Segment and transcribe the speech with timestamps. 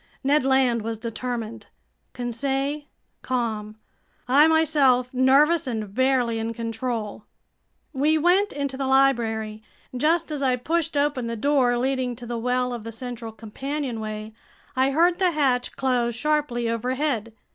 [0.23, 1.67] Ned Land was determined,
[2.13, 2.85] Conseil
[3.21, 3.77] calm,
[4.27, 7.25] I myself nervous and barely in control.
[7.93, 9.61] We went into the library.
[9.95, 14.33] Just as I pushed open the door leading to the well of the central companionway,
[14.75, 17.33] I heard the hatch close sharply overhead.